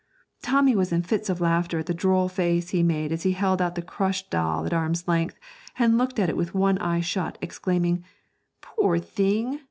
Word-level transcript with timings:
Tommy 0.41 0.75
was 0.75 0.91
in 0.91 1.03
fits 1.03 1.29
of 1.29 1.39
laughter 1.39 1.77
at 1.77 1.85
the 1.85 1.93
droll 1.93 2.27
face 2.27 2.71
he 2.71 2.81
made 2.81 3.11
as 3.11 3.21
he 3.21 3.33
held 3.33 3.61
out 3.61 3.75
the 3.75 3.83
crushed 3.83 4.31
doll 4.31 4.65
at 4.65 4.73
arm's 4.73 5.07
length, 5.07 5.37
and 5.77 5.95
looked 5.95 6.17
at 6.17 6.27
it 6.27 6.35
with 6.35 6.55
one 6.55 6.79
eye 6.79 7.01
shut, 7.01 7.37
exclaiming, 7.39 8.03
'Poor 8.61 8.97
thing! 8.97 9.59